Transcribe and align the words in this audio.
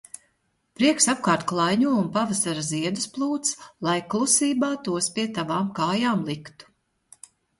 Prieks 0.77 1.05
apkārt 1.11 1.43
klaiņo 1.51 1.91
un 1.97 2.07
pavasara 2.15 2.63
ziedus 2.69 3.05
plūc, 3.17 3.51
lai 3.87 3.95
klusībā 4.13 4.69
tos 4.87 5.11
pie 5.19 5.27
tavām 5.39 5.71
kājām 5.81 6.25
liktu. 6.31 6.71